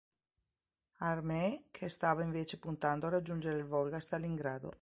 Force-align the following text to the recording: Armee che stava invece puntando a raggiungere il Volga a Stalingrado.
Armee 1.01 1.65
che 1.69 1.87
stava 1.87 2.23
invece 2.23 2.57
puntando 2.57 3.05
a 3.05 3.11
raggiungere 3.11 3.59
il 3.59 3.65
Volga 3.67 3.97
a 3.97 4.01
Stalingrado. 4.01 4.79